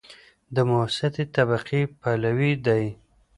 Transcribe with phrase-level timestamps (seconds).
[0.55, 2.85] د متوسطې طبقې پلوی دی.